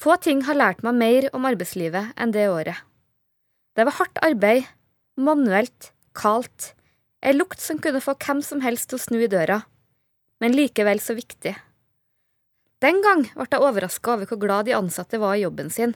[0.00, 2.80] Få ting har lært meg mer om arbeidslivet enn det året.
[3.76, 4.64] Det var hardt arbeid,
[5.20, 6.72] manuelt, kaldt,
[7.20, 9.60] ei lukt som kunne få hvem som helst til å snu i døra,
[10.40, 11.58] men likevel så viktig.
[12.80, 15.92] Den gang ble jeg overraska over hvor glad de ansatte var i jobben sin,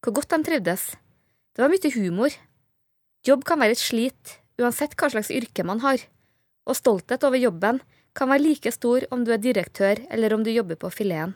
[0.00, 0.94] hvor godt de trivdes.
[1.56, 2.34] Det var mye humor.
[3.24, 6.02] Jobb kan være et slit, uansett hva slags yrke man har,
[6.68, 7.80] og stolthet over jobben
[8.12, 11.32] kan være like stor om du er direktør eller om du jobber på fileten.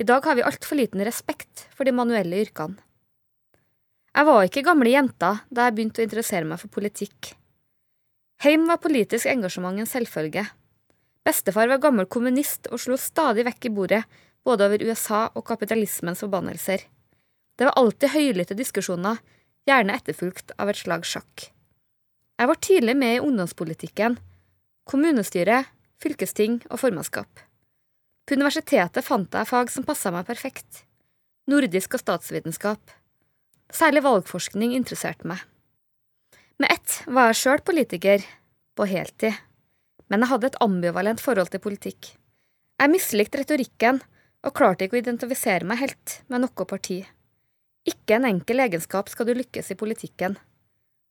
[0.00, 2.80] I dag har vi altfor liten respekt for de manuelle yrkene.
[4.14, 7.34] Jeg var ikke gamle jenta da jeg begynte å interessere meg for politikk.
[8.46, 10.46] Heim var politisk engasjement en selvfølge.
[11.26, 14.02] Bestefar var gammel kommunist og slo stadig vekk i bordet,
[14.44, 16.80] både over USA og kapitalismens forbannelser.
[17.54, 19.20] Det var alltid høylytte diskusjoner,
[19.68, 21.48] gjerne etterfulgt av et slag sjakk.
[22.34, 24.18] Jeg var tidlig med i ungdomspolitikken,
[24.90, 25.62] kommunestyre,
[26.02, 27.30] fylkesting og formannskap.
[28.24, 30.84] På universitetet fant jeg fag som passa meg perfekt.
[31.50, 32.80] Nordisk og statsvitenskap.
[33.72, 35.40] Særlig valgforskning interesserte meg.
[36.60, 38.24] Med ett var jeg sjøl politiker,
[38.74, 39.34] på heltid,
[40.10, 42.14] men jeg hadde et ambivalent forhold til politikk.
[42.80, 44.00] Jeg mislikte retorikken
[44.44, 47.02] og klarte ikke å identifisere meg helt med noe parti.
[47.84, 50.38] Ikke en enkel egenskap skal du lykkes i politikken.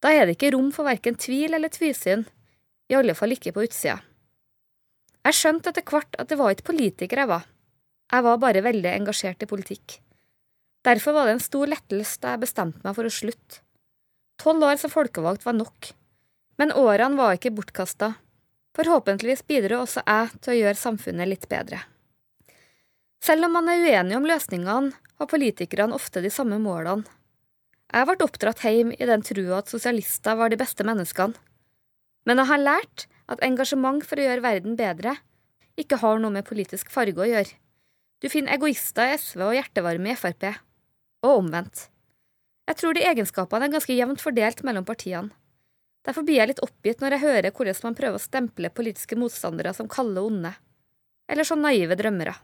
[0.01, 2.25] Da er det ikke rom for verken tvil eller tvisyn,
[2.89, 3.99] i alle fall ikke på utsida.
[5.23, 7.45] Jeg skjønte etter hvert at det var ikke politiker jeg var,
[8.11, 9.99] jeg var bare veldig engasjert i politikk.
[10.83, 13.61] Derfor var det en stor lettelse da jeg bestemte meg for å slutte.
[14.41, 15.93] Tolv år som folkevalgt var nok,
[16.59, 18.15] men årene var ikke bortkasta.
[18.75, 21.79] Forhåpentligvis bidro også jeg til å gjøre samfunnet litt bedre.
[23.23, 27.07] Selv om man er uenig om løsningene, har politikerne ofte de samme målene.
[27.93, 31.37] Jeg ble oppdratt hjem i den trua at sosialister var de beste menneskene.
[32.27, 35.15] Men jeg har lært at engasjement for å gjøre verden bedre
[35.79, 37.55] ikke har noe med politisk farge å gjøre.
[38.19, 40.49] Du finner egoister i SV og hjertevarme i Frp,
[41.23, 41.87] og omvendt.
[42.67, 45.31] Jeg tror de egenskapene er ganske jevnt fordelt mellom partiene.
[46.03, 49.71] Derfor blir jeg litt oppgitt når jeg hører hvordan man prøver å stemple politiske motstandere
[49.75, 50.51] som kalde onde,
[51.31, 52.35] eller som naive drømmere.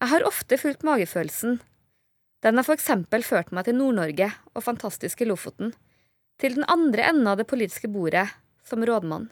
[0.00, 1.60] Jeg har ofte fulgt magefølelsen.
[2.44, 5.72] Den har for eksempel ført meg til Nord-Norge og fantastiske Lofoten,
[6.40, 8.26] til den andre enden av det politiske bordet,
[8.66, 9.30] som rådmann.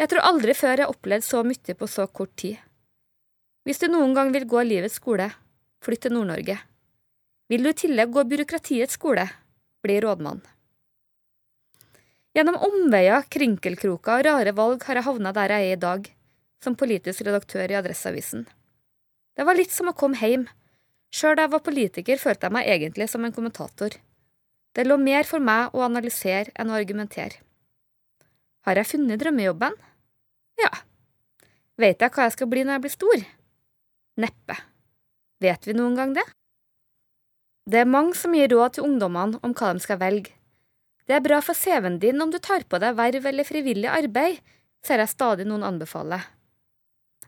[0.00, 2.58] Jeg tror aldri før jeg har opplevd så mye på så kort tid.
[3.62, 5.28] Hvis du noen gang vil gå livets skole,
[5.84, 6.56] flytt til Nord-Norge.
[7.52, 9.28] Vil du i tillegg gå byråkratiets skole,
[9.84, 10.40] bli rådmann.
[12.32, 16.08] Gjennom omveier, krinkelkroker og rare valg har jeg havna der jeg er i dag,
[16.64, 18.46] som politisk redaktør i Adresseavisen.
[19.36, 20.46] Det var litt som å komme hjem.
[21.12, 23.96] Sjøl da jeg var politiker, følte jeg meg egentlig som en kommentator.
[24.72, 27.40] Det lå mer for meg å analysere enn å argumentere.
[28.64, 29.74] Har jeg funnet drømmejobben?
[30.60, 30.70] Ja.
[31.80, 33.24] Vet jeg hva jeg skal bli når jeg blir stor?
[34.22, 34.56] Neppe.
[35.42, 36.24] Vet vi noen gang det?
[37.68, 40.34] Det er mange som gir råd til ungdommene om hva de skal velge.
[41.06, 44.38] Det er bra for CV-en din om du tar på deg verv eller frivillig arbeid,
[44.82, 46.20] ser jeg stadig noen anbefale.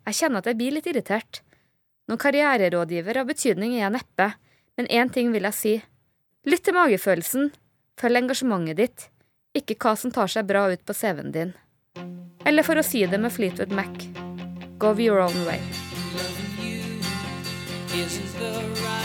[0.04, 1.43] Jeg kjenner at jeg blir litt irritert.
[2.04, 4.26] Noen karriererådgiver av betydning er jeg neppe,
[4.76, 5.74] men én ting vil jeg si.
[6.44, 7.52] Lytt til magefølelsen,
[8.00, 9.06] følg engasjementet ditt,
[9.56, 11.54] ikke hva som tar seg bra ut på CV-en din.
[12.44, 14.04] Eller for å si det med Fleetwood Mac,
[14.76, 15.60] go your own way.
[17.94, 19.03] Isn't the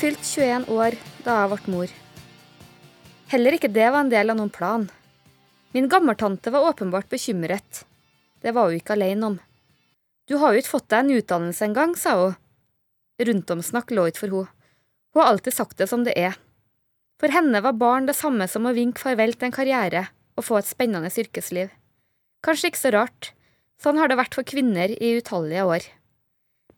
[0.00, 0.94] fylt 21 år
[1.26, 1.90] da jeg ble mor.
[3.28, 4.86] Heller ikke det var en del av noen plan.
[5.76, 7.82] Min gammeltante var åpenbart bekymret.
[8.40, 9.36] Det var hun ikke alene om.
[10.24, 12.38] Du har jo ikke fått deg en utdannelse engang, sa hun.
[13.20, 14.54] Rundtomsnakk lå ikke for henne.
[15.12, 16.38] Hun har alltid sagt det som det er.
[17.20, 20.06] For henne var barn det samme som å vinke farvel til en karriere
[20.38, 21.68] og få et spennende yrkesliv.
[22.46, 23.32] Kanskje ikke så rart,
[23.76, 25.84] sånn har det vært for kvinner i utallige år.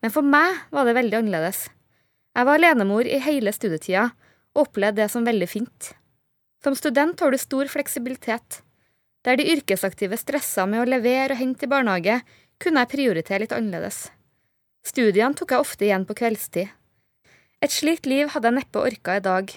[0.02, 1.68] Men for meg var det veldig annerledes.
[2.32, 4.06] Jeg var alenemor i hele studietida
[4.54, 5.90] og opplevde det som veldig fint.
[6.64, 8.62] Som student har du stor fleksibilitet.
[9.22, 12.20] Der de yrkesaktive stressa med å levere og hente i barnehage,
[12.62, 14.06] kunne jeg prioritere litt annerledes.
[14.86, 16.70] Studiene tok jeg ofte igjen på kveldstid.
[17.62, 19.52] Et slikt liv hadde jeg neppe orka i dag.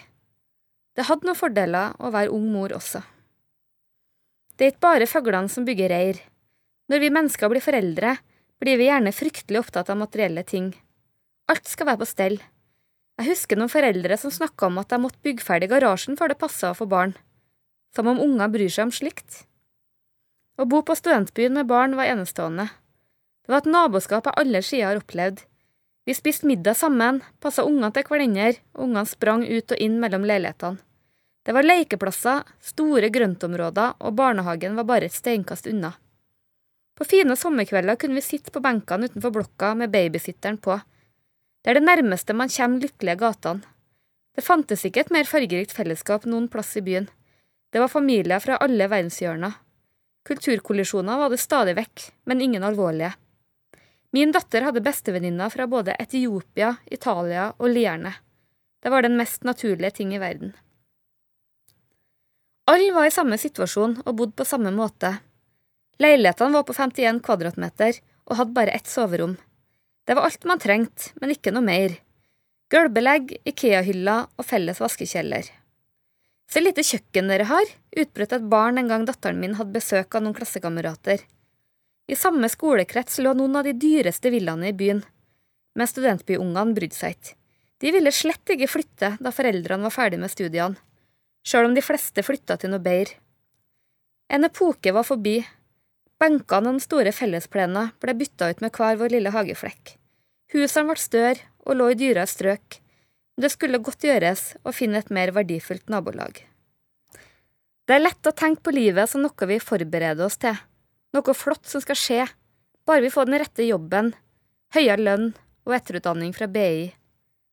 [0.95, 3.01] Det hadde noen fordeler å være ung mor også.
[4.55, 6.19] Det er ikke bare fuglene som bygger reir.
[6.91, 8.17] Når vi mennesker blir foreldre,
[8.61, 10.69] blir vi gjerne fryktelig opptatt av materielle ting.
[11.51, 12.37] Alt skal være på stell.
[13.15, 16.39] Jeg husker noen foreldre som snakka om at de måtte bygge ferdig garasjen før det
[16.41, 17.13] passa få barn.
[17.95, 19.45] Som om unger bryr seg om slikt.
[20.59, 22.67] Å bo på studentbyen med barn var enestående.
[23.45, 25.43] Det var et naboskap jeg alle skier har opplevd.
[26.05, 30.27] Vi spiste middag sammen, passa ungene til hverandre, og ungene sprang ut og inn mellom
[30.27, 30.81] leilighetene.
[31.45, 35.91] Det var lekeplasser, store grøntområder, og barnehagen var bare et steinkast unna.
[36.97, 40.79] På fine sommerkvelder kunne vi sitte på benkene utenfor blokka med babysitteren på.
[41.65, 43.65] Det er det nærmeste man kommer lykkelige gatene.
[44.37, 47.07] Det fantes ikke et mer fargerikt fellesskap noen plass i byen.
[47.73, 49.55] Det var familier fra alle verdenshjørner.
[50.29, 53.15] Kulturkollisjoner var det stadig vekk, men ingen alvorlige.
[54.13, 58.13] Min datter hadde bestevenninner fra både Etiopia, Italia og Lierne.
[58.85, 60.53] Det var den mest naturlige ting i verden.
[62.69, 65.15] Alle var i samme situasjon og bodde på samme måte.
[65.97, 69.39] Leilighetene var på 51 kvadratmeter og hadde bare ett soverom.
[70.05, 71.97] Det var alt man trengte, men ikke noe mer.
[72.73, 75.49] Gulvbelegg, Ikea-hyller og felles vaskekjeller.
[76.51, 80.25] Så lite kjøkken dere har, utbrøt et barn en gang datteren min hadde besøk av
[80.25, 81.23] noen klassekamerater.
[82.05, 85.01] I samme skolekrets lå noen av de dyreste villaene i byen,
[85.75, 87.37] men studentbyungene brydde seg ikke.
[87.81, 90.77] De ville slett ikke flytte da foreldrene var ferdig med studiene
[91.45, 93.19] sjøl om de fleste flytta til noe bedre.
[94.33, 95.37] En epoke var forbi.
[96.25, 99.91] Benkene og den store fellesplenen ble bytta ut med hver vår lille hageflekk.
[100.55, 102.79] Husene ble større og lå i dyrere strøk,
[103.37, 106.39] det skulle godt gjøres å finne et mer verdifullt nabolag.
[107.85, 110.55] Det er lett å tenke på livet som noe vi forbereder oss til,
[111.13, 112.21] noe flott som skal skje,
[112.87, 114.13] bare vi får den rette jobben,
[114.73, 115.27] høyere lønn
[115.67, 116.87] og etterutdanning fra BI,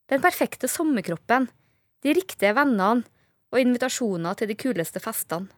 [0.09, 1.51] den perfekte sommerkroppen,
[2.03, 3.05] de riktige vennene
[3.53, 5.51] og invitasjoner til de kuleste festene.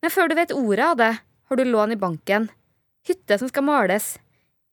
[0.00, 1.12] Men før du vet ordet av det,
[1.46, 2.48] har du lån i banken,
[3.06, 4.16] hytte som skal males,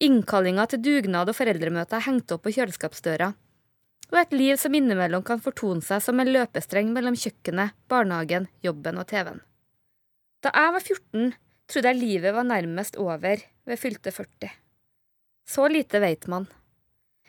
[0.03, 3.32] innkallinger til dugnad og foreldremøter hengt opp på kjøleskapsdøra,
[4.13, 8.99] og et liv som innimellom kan fortone seg som en løpestreng mellom kjøkkenet, barnehagen, jobben
[9.01, 9.41] og TV-en.
[10.43, 11.32] Da jeg var 14,
[11.71, 14.51] trodde jeg livet var nærmest over ved fylte 40.
[15.47, 16.45] Så lite vet man.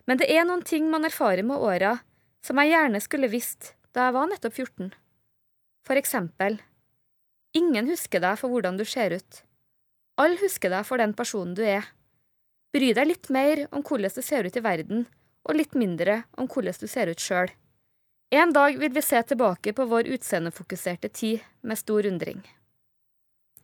[0.05, 1.97] Men det er noen ting man erfarer med åra
[2.45, 4.91] som jeg gjerne skulle visst da jeg var nettopp 14.
[5.87, 6.59] For eksempel,
[7.55, 9.43] ingen husker deg for hvordan du ser ut.
[10.21, 11.87] Alle husker deg for den personen du er.
[12.75, 15.07] Bry deg litt mer om hvordan du ser ut i verden,
[15.45, 17.51] og litt mindre om hvordan du ser ut sjøl.
[18.35, 22.41] En dag vil vi se tilbake på vår utseendefokuserte tid med stor undring.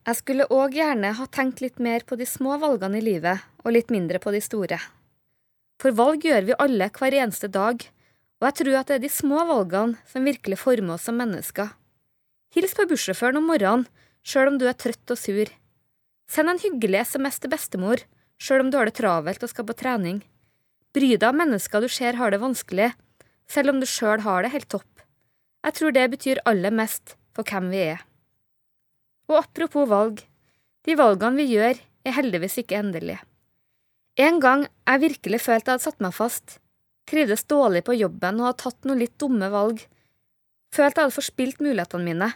[0.07, 3.74] Jeg skulle òg gjerne ha tenkt litt mer på de små valgene i livet, og
[3.74, 4.78] litt mindre på de store.
[5.80, 7.82] For valg gjør vi alle hver eneste dag,
[8.41, 11.74] og jeg tror at det er de små valgene som virkelig former oss som mennesker.
[12.51, 13.86] Hils på bussjåføren om morgenen,
[14.26, 15.51] sjøl om du er trøtt og sur.
[16.30, 18.03] Send en hyggelig SMS til bestemor,
[18.42, 20.20] sjøl om du har det travelt og skal på trening.
[20.94, 22.90] Bry deg om mennesker du ser har det vanskelig,
[23.51, 24.88] selv om du sjøl har det helt topp.
[25.62, 28.03] Jeg tror det betyr aller mest for hvem vi er.
[29.30, 30.24] Og apropos valg,
[30.88, 33.20] de valgene vi gjør, er heldigvis ikke endelige.
[34.18, 36.59] En gang jeg virkelig følte jeg hadde satt meg fast,
[37.07, 39.84] trivdes dårlig på jobben og hadde tatt noen litt dumme valg.
[40.71, 42.29] Følte jeg hadde forspilt mulighetene mine.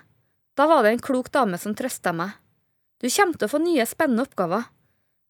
[0.58, 2.34] Da var det en klok dame som trøsta meg.
[3.02, 4.66] Du kommer til å få nye, spennende oppgaver.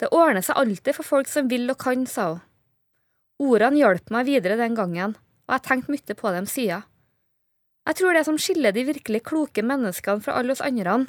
[0.01, 2.43] Det ordner seg alltid for folk som vil og kan, sa hun.
[3.45, 5.17] Ordene hjalp meg videre den gangen,
[5.49, 6.85] og jeg tenkte mye på dem siden.
[7.85, 11.03] Jeg tror det som skiller de virkelig kloke menneskene fra alle oss andre,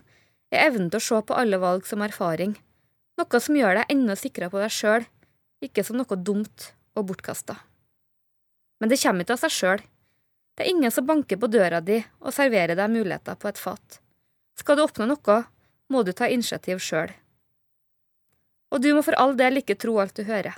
[0.52, 2.58] er evnen til å se på alle valg som erfaring,
[3.16, 5.06] noe som gjør deg enda sikrere på deg sjøl,
[5.64, 7.56] ikke som noe dumt og bortkasta.
[8.82, 9.86] Men det kommer ikke av seg sjøl.
[10.56, 14.00] Det er ingen som banker på døra di og serverer deg muligheter på et fat.
[14.56, 15.40] Skal du oppnå noe,
[15.92, 17.12] må du ta initiativ sjøl.
[18.72, 20.56] Og du må for all del ikke tro alt du hører.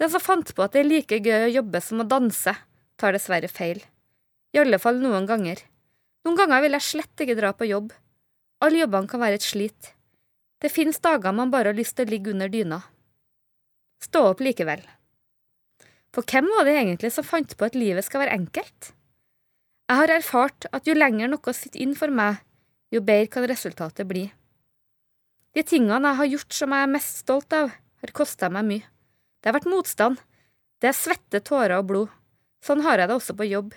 [0.00, 2.56] Den som fant på at det er like gøy å jobbe som å danse,
[2.98, 3.82] tar dessverre feil.
[4.54, 5.60] I alle fall noen ganger.
[6.24, 7.92] Noen ganger vil jeg slett ikke dra på jobb.
[8.64, 9.92] Alle jobbene kan være et slit.
[10.64, 12.80] Det finnes dager man bare har lyst til å ligge under dyna.
[14.02, 14.80] Stå opp likevel.
[16.14, 18.93] For hvem var det egentlig som fant på at livet skal være enkelt?
[19.84, 22.38] Jeg har erfart at jo lenger noe sitter inn for meg,
[22.88, 24.30] jo bedre kan resultatet bli.
[25.54, 27.68] De tingene jeg har gjort som jeg er mest stolt av,
[28.00, 28.86] har kosta meg mye.
[29.40, 30.22] Det har vært motstand.
[30.80, 32.14] Det er svette, tårer og blod.
[32.64, 33.76] Sånn har jeg det også på jobb.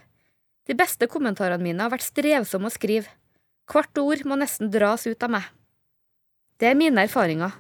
[0.68, 3.12] De beste kommentarene mine har vært strevsomme å skrive.
[3.68, 5.52] Hvert ord må nesten dras ut av meg.
[6.58, 7.52] Det er mine erfaringer.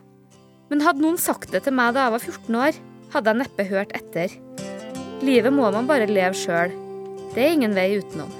[0.72, 2.82] Men hadde noen sagt det til meg da jeg var 14 år,
[3.12, 4.40] hadde jeg neppe hørt etter.
[5.20, 6.87] Livet må man bare leve sjøl.
[7.38, 8.32] Det er ingen vei utenom.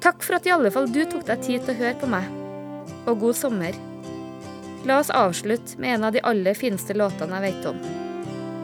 [0.00, 2.30] Takk for at i alle fall du tok deg tid til å høre på meg.
[3.04, 3.76] Og god sommer.
[4.88, 7.82] La oss avslutte med en av de aller fineste låtene jeg vet om.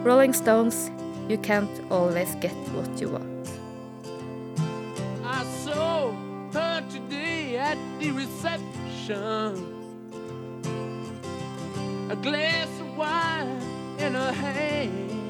[0.01, 0.87] Rolling Stones,
[1.29, 3.53] You Can't Always Get What You Want.
[5.21, 6.09] I saw
[6.57, 9.61] her today at the reception.
[12.09, 13.61] A glass of wine
[14.01, 15.20] in her hand.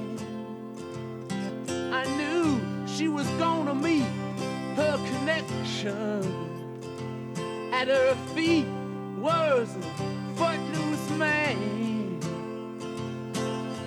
[3.02, 4.06] She was gonna meet
[4.76, 6.22] her connection.
[7.74, 8.68] At her feet
[9.18, 9.82] was a
[10.36, 12.22] footloose man.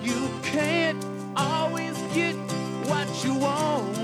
[0.03, 1.01] You can't
[1.37, 2.35] always get
[2.91, 3.97] what you want.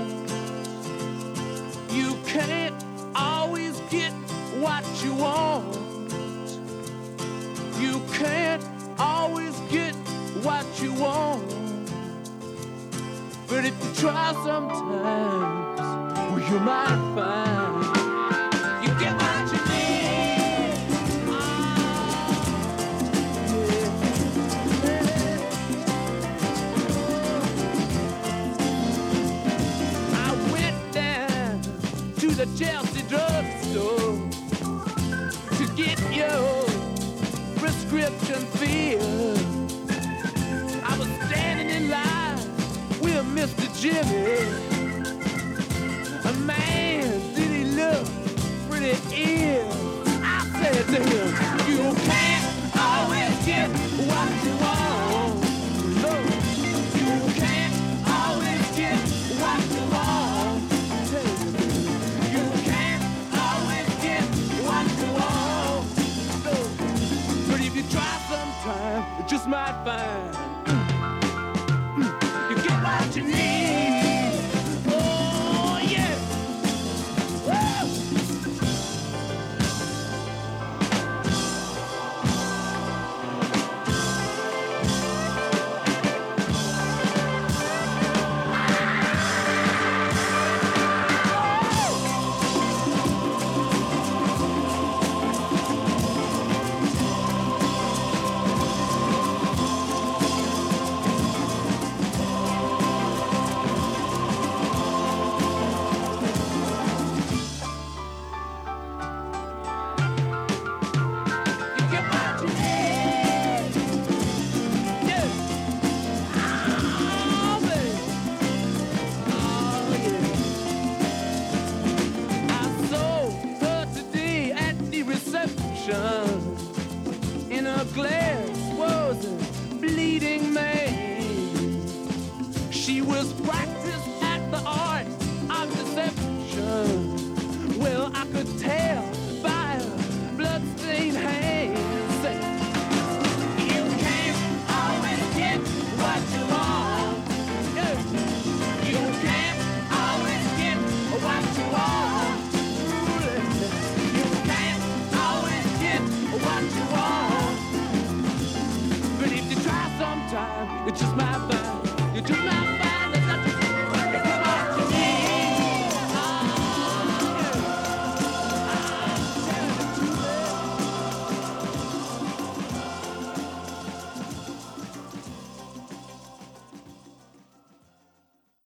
[1.91, 2.81] You can't
[3.13, 4.13] always get
[4.63, 5.75] what you want.
[7.81, 8.63] You can't
[8.97, 9.93] always get
[10.45, 11.30] what you want.
[14.01, 17.85] Try sometimes, well, you might find
[18.83, 20.81] you get what you need.
[30.15, 30.15] I
[30.51, 31.61] went down
[32.17, 34.17] to the Chelsea drugstore
[35.57, 36.65] to get your
[37.59, 39.40] prescription filled.
[43.35, 43.65] Mr.
[43.79, 44.25] Jimmy.
[46.25, 48.05] A man, did he look
[48.69, 49.71] pretty ill?
[50.23, 51.29] I said to him,
[51.69, 52.45] You can't
[52.77, 53.69] always just get
[54.09, 55.41] what you want.
[56.01, 56.13] No,
[56.99, 57.71] you can't